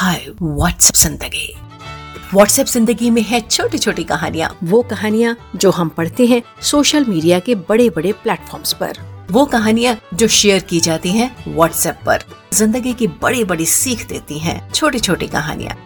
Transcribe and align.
हाय 0.00 0.20
WhatsApp 0.42 0.96
ज़िंदगी। 0.96 1.52
WhatsApp 2.32 2.66
ज़िंदगी 2.66 3.08
में 3.10 3.20
है 3.22 3.40
छोटी 3.40 3.78
छोटी 3.78 4.04
कहानियाँ। 4.04 4.48
वो 4.64 4.80
कहानियाँ 4.82 5.34
जो 5.56 5.70
हम 5.70 5.88
पढ़ते 5.88 6.26
हैं 6.26 6.42
सोशल 6.62 7.04
मीडिया 7.04 7.38
के 7.38 7.54
बड़े 7.68 7.88
बड़े 7.90 8.12
प्लेटफॉर्म्स 8.22 8.72
पर। 8.72 8.98
वो 9.30 9.44
कहानियाँ 9.46 9.96
जो 10.14 10.28
शेयर 10.28 10.62
की 10.62 10.80
जाती 10.80 11.10
हैं 11.10 11.30
व्हाट्सएप 11.48 11.98
पर। 12.06 12.24
ज़िंदगी 12.52 12.92
की 12.92 13.06
बड़ी 13.22 13.44
बड़ी 13.44 13.66
सीख 13.66 14.06
देती 14.08 14.38
हैं 14.38 14.72
छोटी 14.72 14.98
छोटी 14.98 15.26
कहानियाँ। 15.26 15.76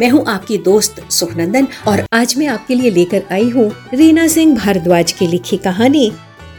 मैं 0.00 0.10
हूँ 0.10 0.24
आपकी 0.28 0.58
दोस्त 0.60 1.04
सुखनंदन 1.10 1.68
और 1.88 2.06
आज 2.12 2.38
मैं 2.38 2.46
आपके 2.46 2.74
लिए 2.74 2.90
लेकर 2.90 3.24
आई 3.32 3.50
हूँ 3.50 3.70
रीना 3.94 4.28
सिंह 4.28 4.56
भारद्वाज 4.58 5.12
की 5.12 5.26
लिखी 5.26 5.56
कहानी, 5.58 6.10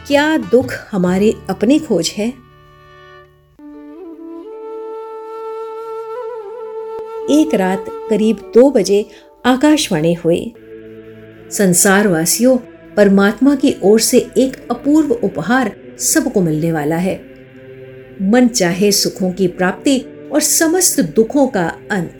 क्या 0.06 0.36
दुख 0.38 0.78
हमारे 0.92 1.34
अपने 1.50 1.78
खोज 1.78 2.12
है? 2.16 2.32
एक 7.30 7.54
रात 7.54 7.84
करीब 8.10 8.36
दो 8.54 8.70
बजे 8.70 9.06
आकाशवाणी 9.46 10.14
हुई। 10.14 10.54
संसार 11.50 12.08
वासियों 12.08 12.56
परमात्मा 12.96 13.54
की 13.54 13.76
ओर 13.82 14.00
से 14.00 14.18
एक 14.38 14.68
अपूर्व 14.70 15.12
उपहार 15.12 15.76
सबको 15.98 16.40
मिलने 16.40 16.72
वाला 16.72 16.96
है। 16.96 17.14
मन 18.22 18.48
चाहे 18.48 18.92
सुखों 18.92 19.32
की 19.32 19.46
प्राप्ति 19.46 19.98
और 20.32 20.40
समस्त 20.40 21.00
दुखों 21.00 21.46
का 21.46 21.78
अंत। 21.90 22.18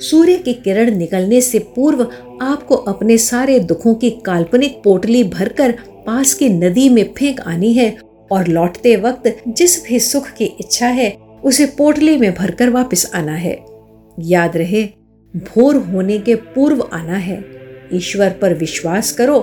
सूर्य 0.00 0.38
की 0.38 0.54
किरण 0.54 0.96
निकलने 0.96 1.40
से 1.40 1.58
पूर्व 1.58 2.02
आपको 2.42 2.74
अपने 2.74 3.18
सारे 3.18 3.58
दुखों 3.58 3.94
की 3.94 4.10
काल्पनिक 4.10 4.80
पोटली 4.84 5.24
भरकर 5.24 5.72
पास 6.06 6.34
की 6.34 6.48
नदी 6.48 6.88
में 6.88 7.14
फेंक 7.18 7.40
आनी 7.40 7.72
है 7.72 7.98
और 8.32 8.46
लौटते 8.46 8.96
वक्त 8.96 9.36
जिस 9.48 9.84
भी 9.84 10.00
सुख 10.00 10.30
की 10.30 10.44
इच्छा 10.44 10.86
है, 10.86 11.16
उसे 11.44 11.66
पोटली 11.66 12.16
में 12.16 12.34
भरकर 12.34 12.70
वापस 12.70 13.10
आना 13.14 13.34
है। 13.34 13.73
याद 14.18 14.56
रहे, 14.56 14.84
भोर 15.34 15.76
होने 15.76 16.18
के 16.18 16.34
पूर्व 16.34 16.88
आना 16.92 17.16
है। 17.16 17.42
ईश्वर 17.92 18.30
पर 18.42 18.54
विश्वास 18.54 19.12
करो 19.12 19.36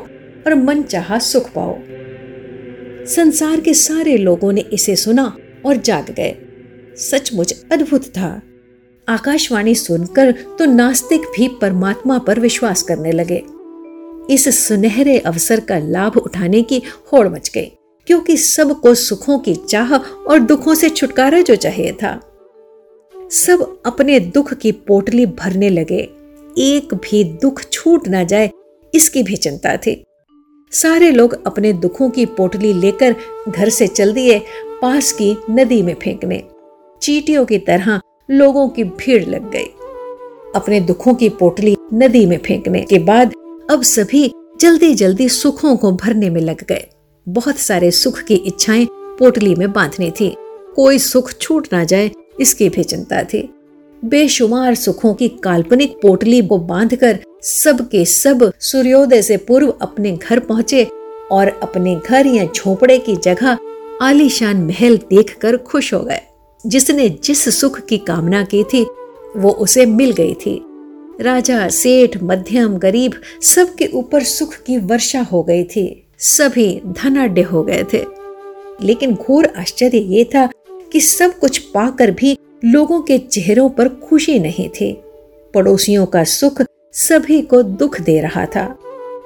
और 0.47 0.55
मन 0.55 0.81
चाह 0.81 1.17
सुख 1.19 1.49
पाओ। 1.57 1.77
संसार 3.05 3.59
के 3.59 3.73
सारे 3.73 4.17
लोगों 4.17 4.51
ने 4.53 4.61
इसे 4.61 4.95
सुना 4.95 5.35
और 5.65 5.77
जाग 5.77 6.11
गए। 6.11 6.35
सचमुच 6.97 7.53
अद्भुत 7.71 8.05
था। 8.07 8.41
आकाशवाणी 9.07 9.75
सुनकर 9.75 10.31
तो 10.31 10.65
नास्तिक 10.65 11.21
भी 11.37 11.47
परमात्मा 11.61 12.17
पर 12.17 12.39
विश्वास 12.39 12.83
करने 12.83 13.11
लगे। 13.11 13.43
इस 14.29 14.67
सुनहरे 14.67 15.17
अवसर 15.17 15.59
का 15.59 15.77
लाभ 15.79 16.17
उठाने 16.17 16.61
की 16.61 16.81
होड़ 17.13 17.27
मच 17.27 17.51
गई, 17.55 17.71
क्योंकि 18.07 18.37
सबको 18.37 18.93
सुखों 18.95 19.39
की 19.39 19.55
चाह 19.69 19.95
और 19.95 20.39
दुखों 20.39 20.75
से 20.75 20.89
छुटकारा 20.89 21.41
जो 21.41 21.55
चाहिए 21.55 21.91
था। 21.93 22.19
सब 23.31 23.81
अपने 23.85 24.19
दुख 24.19 24.53
की 24.53 24.71
पोटली 24.71 25.25
भरने 25.25 25.69
लगे। 25.69 26.09
एक 26.57 26.93
भी 26.93 27.23
दुख 27.23 27.61
छूट 27.71 28.07
ना 28.07 28.23
जाए, 28.23 28.51
इसकी 28.95 29.23
भी 29.23 29.35
चिंता 29.35 29.77
थी। 29.77 30.03
सारे 30.71 31.11
लोग 31.11 31.47
अपने 31.47 31.73
दुखों 31.73 32.09
की 32.09 32.25
पोटली 32.25 32.73
लेकर 32.73 33.15
घर 33.49 33.69
से 33.69 33.87
चल 33.87 34.13
दिए, 34.13 34.39
पास 34.81 35.11
की 35.11 35.37
नदी 35.49 35.81
में 35.81 35.93
फेंकने। 35.93 36.43
चीटियों 37.01 37.45
की 37.45 37.57
तरह 37.57 38.01
लोगों 38.31 38.69
की 38.69 38.83
भीड़ 38.83 39.25
लग 39.25 39.51
गई। 39.51 39.65
अपने 40.55 40.79
दुखों 40.79 41.13
की 41.13 41.29
पोटली 41.29 41.77
नदी 41.93 42.25
में 42.25 42.37
फेंकने 42.37 42.81
के 42.81 42.99
बाद 42.99 43.33
अब 43.69 43.81
सभी 43.81 44.31
जल्दी 44.61 44.93
जल्दी 44.93 45.29
सुखों 45.29 45.77
को 45.77 45.91
भरने 45.91 46.29
में 46.29 46.41
लग 46.41 46.63
गए। 46.63 46.87
बहुत 47.29 47.57
सारे 47.57 47.91
सुख 47.91 48.19
की 48.19 48.35
इच्छाएँ 48.35 48.87
पोटली 48.91 49.55
में 49.55 49.71
बांधनी 49.71 50.11
थी। 50.11 50.35
कोई 50.75 50.99
सुख 50.99 51.33
छूट 51.33 51.67
ना 51.73 51.83
जाए 51.83 52.11
इसकी 52.39 52.69
भी 52.69 52.83
चिंता 52.83 53.23
थी। 53.23 53.49
बेशुमार 54.05 54.75
सुखों 54.75 55.13
की 55.13 55.27
काल्पनिक 55.27 55.95
पोटली 56.01 56.41
को 56.41 56.57
बांधकर 56.57 57.19
सब 57.41 57.89
के 57.89 58.05
सब 58.05 58.53
सूर्योदय 58.59 59.21
से 59.21 59.37
पूर्व 59.37 59.69
अपने 59.81 60.11
घर 60.11 60.39
पहुँचे 60.39 60.87
और 61.31 61.59
अपने 61.63 61.95
घर 61.95 62.27
या 62.27 62.45
झोपड़े 62.45 62.99
की 62.99 63.15
जगह 63.15 63.57
आलीशान 64.01 64.57
महल 64.57 64.97
देखकर 64.97 65.57
खुश 65.57 65.93
हो 65.93 65.99
गए। 65.99 66.19
जिसने 66.67 67.09
जिस 67.09 67.61
सुख 67.61 67.79
की 67.79 67.97
कामना 67.97 68.43
की 68.43 68.63
थी, 68.63 68.85
वो 69.37 69.49
उसे 69.49 69.85
मिल 69.85 70.11
गई 70.11 70.33
थी। 70.33 70.65
राजा, 71.21 71.69
सेठ, 71.69 72.17
मध्यम, 72.23 72.77
गरीब 72.77 73.11
सबके 73.41 73.85
ऊपर 73.93 74.23
सुख 74.23 74.53
की 74.53 74.77
वर्षा 74.77 75.21
हो 75.21 75.43
गई 75.43 75.63
थी। 75.63 76.07
सभी 76.19 76.81
धनाढ़ 76.85 77.39
हो 77.39 77.63
गए 77.63 77.85
थे। 77.93 78.05
लेकिन 78.81 79.13
घोर 79.13 79.45
आश्चर्य 79.57 79.97
ये 79.97 80.23
था 80.23 80.49
कि 80.91 81.01
सब 81.01 81.39
कुछ 81.39 81.57
पाकर 81.57 82.11
भी 82.11 82.37
लोगों 82.65 83.01
के 83.01 83.17
चेहरों 83.17 83.69
पर 83.69 83.89
खुशी 83.89 84.39
नहीं 84.39 84.69
थी। 84.69 85.01
पड़ोसियों 85.53 86.05
का 86.05 86.23
सुख 86.23 86.61
सभी 86.93 87.41
को 87.41 87.61
दुख 87.61 88.01
दे 88.01 88.21
रहा 88.21 88.45
था। 88.45 88.77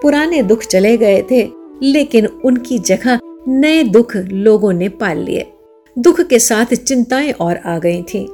पुराने 0.02 0.44
दुख 0.44 0.64
चले 0.64 0.98
गए 0.98 1.24
थे, 1.32 1.50
लेकिन 1.84 2.26
उनकी 2.26 2.80
जगह 2.80 3.20
नए 3.48 3.84
दुख 3.84 4.16
लोगों 4.16 4.74
ने 4.74 4.90
पाल 4.90 5.18
लिए। 5.18 5.48
दुख 6.00 6.22
के 6.22 6.40
साथ 6.40 6.76
चिंताएँ 6.76 7.32
और 7.32 7.58
आ 7.58 7.80
गई 7.80 8.02
थी। 8.02 8.28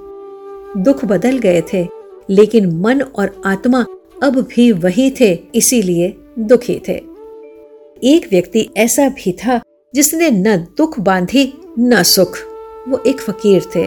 दुख 0.77 1.05
बदल 1.05 1.37
गए 1.37 1.63
थे, 1.73 1.87
लेकिन 2.29 2.75
मन 2.75 3.01
और 3.01 3.41
आत्मा 3.45 3.85
अब 4.23 4.41
भी 4.41 4.71
वही 4.71 5.11
थे, 5.21 5.39
इसीलिए 5.55 6.13
दुखी 6.39 6.81
थे। 6.87 7.01
एक 8.03 8.27
व्यक्ति 8.31 8.69
ऐसा 8.77 9.09
भी 9.09 9.31
था 9.31 9.61
जिसने 9.95 10.29
न 10.31 10.57
दुख 10.57 10.99
बांधी, 10.99 11.53
न 11.79 12.03
सुख। 12.03 12.37
वो 12.87 13.03
एक 13.07 13.21
फकीर 13.21 13.65
थे। 13.75 13.83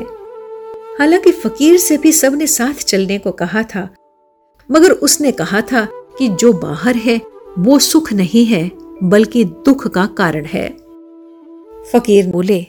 हालाँकि 0.98 1.32
फकीर 1.32 1.76
से 1.76 1.98
भी 1.98 2.12
सबने 2.12 2.46
साथ 2.46 2.84
चलने 2.84 3.18
को 3.18 3.30
कहा 3.30 3.62
था, 3.62 3.88
मगर 4.70 4.90
उसने 4.90 5.32
कहा 5.32 5.60
था 5.60 5.88
कि 6.18 6.28
जो 6.28 6.52
बाहर 6.52 6.96
है, 6.96 7.20
वो 7.58 7.78
सुख 7.78 8.12
नहीं 8.12 8.44
है, 8.44 8.70
बल्कि 9.02 9.44
दुख 9.44 9.86
का 9.88 10.06
कारण 10.06 10.44
है। 10.44 10.68
फकीर 11.92 12.26
बोले, 12.26 12.66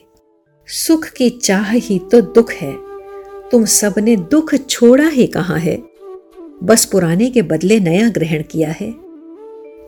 सुख 0.68 1.06
की 1.06 1.30
चाह 1.30 1.72
ही 1.72 2.00
तो 2.00 2.22
दुख 2.22 2.52
है। 2.52 2.76
तुम 3.52 3.66
सबने 3.66 4.16
दुख 4.16 4.56
छोड़ा 4.56 5.08
ही 5.08 5.28
कहा 5.28 5.56
है? 5.56 5.84
बस 6.64 6.86
पुराने 6.86 7.30
के 7.30 7.42
बदले 7.42 7.80
नया 7.80 8.10
ग्रहण 8.10 8.44
किया 8.44 8.70
है। 8.70 8.96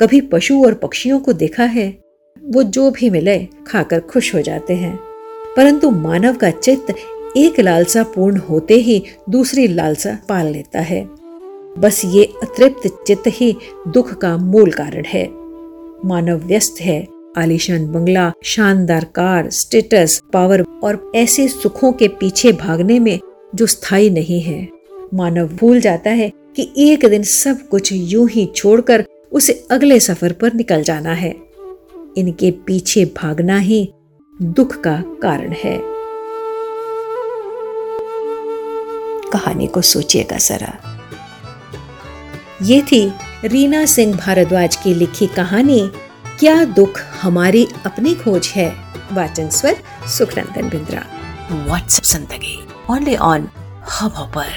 कभी 0.02 0.22
पशु 0.22 0.66
और 0.66 0.74
पक्षियों 0.74 1.20
को 1.20 1.34
देखा 1.34 1.64
है, 1.64 2.04
वो 2.44 2.64
जो 2.64 2.92
भी 2.92 3.10
मिले, 3.10 3.48
खाकर 3.68 4.00
खुश 4.00 4.36
हो 4.36 4.42
जाते 4.42 4.74
हैं। 4.74 5.07
परंतु 5.58 5.90
मानव 5.90 6.34
का 6.34 6.50
चित्त 6.50 6.94
एक 7.38 7.60
लालसा 7.60 8.04
पूर्ण 8.04 8.38
होते 8.38 8.74
ही 8.74 9.04
दूसरी 9.30 9.68
लालसा 9.68 10.18
पाल 10.30 10.48
लेता 10.48 10.80
है। 10.80 11.04
बस 11.78 12.02
ये 12.06 12.24
अतृप्त 12.44 13.04
चित्त 13.08 13.24
ही 13.28 13.56
दुख 13.88 14.14
का 14.14 14.38
मूल 14.38 14.72
कारण 14.72 15.04
है। 15.08 15.28
मानव 16.06 16.48
व्यस्त 16.48 16.82
है। 16.82 17.08
आलिशान 17.38 17.92
बंगला, 17.92 18.32
शानदार 18.44 19.04
कार 19.16 19.50
स्टेटस 19.50 20.22
पावर 20.34 20.62
और 20.84 21.12
ऐसे 21.16 21.48
सुखों 21.48 21.92
के 21.92 22.08
पीछे 22.08 22.52
भागने 22.52 23.00
में 23.00 23.20
जो 23.56 23.66
स्थायी 23.66 24.10
नहीं 24.10 24.42
है। 24.42 24.68
मानव 25.14 25.48
भूल 25.48 25.80
जाता 25.80 26.10
है 26.10 26.32
कि 26.56 26.74
एक 26.78 27.06
दिन 27.06 27.24
सब 27.24 27.68
कुछ 27.68 27.94
यूँ 27.94 28.30
ही 28.30 28.46
छोड़कर 28.56 29.06
उसे 29.32 29.66
अगले 29.72 30.00
सफ़र 30.00 30.34
पर 30.34 30.54
निकल 30.54 30.84
जाना 30.84 31.14
है। 31.14 31.36
इनके 32.18 32.52
पीछे 32.52 33.06
भागना 33.06 33.58
ही 33.58 33.94
दुख 34.42 34.76
का 34.76 35.04
कारण 35.22 35.52
है। 35.52 35.80
कहानी 39.30 39.68
को 39.68 39.82
सोचिएगा 39.82 40.38
जरा। 40.38 40.74
ये 42.62 42.82
थी 42.82 43.14
रीना 43.44 43.86
सिंह 43.86 44.18
भारद्वाज 44.18 44.76
की 44.76 44.94
लिखी 44.94 45.28
कहानी, 45.28 45.92
क्या 46.40 46.64
दुख 46.66 47.00
हमारी 47.22 47.68
अपनी 47.86 48.16
खोज 48.16 48.48
है? 48.48 48.70
वाचन 49.14 49.50
स्वर 49.50 49.78
सुखनंदन 50.08 50.70
बिंद्रा। 50.70 51.04
व्हाट्सएप 51.52 52.04
ज़िंदगी 52.04 52.68
ओनली 52.90 53.16
ऑन 53.16 53.50
हब 53.92 54.32
पर 54.38 54.56